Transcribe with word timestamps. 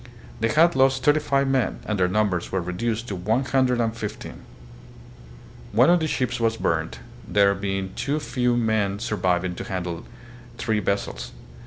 They 0.39 0.47
had 0.47 0.75
lost 0.75 1.03
thirty 1.03 1.19
five 1.19 1.47
men 1.47 1.77
and 1.85 1.99
their 1.99 2.07
numbers 2.07 2.51
were 2.51 2.59
reduced 2.59 3.07
to 3.09 3.15
one 3.15 3.45
hundred 3.45 3.79
and 3.79 3.95
fifteen. 3.95 4.41
One 5.73 5.91
of 5.91 5.99
the 5.99 6.07
ships 6.07 6.39
was 6.39 6.57
burned, 6.57 6.97
there 7.27 7.53
being 7.53 7.93
too 7.93 8.19
few 8.19 8.57
men 8.57 8.97
surviving 8.97 9.53
to 9.53 9.63
handle 9.63 10.03
three 10.57 10.79
vessels. 10.79 11.33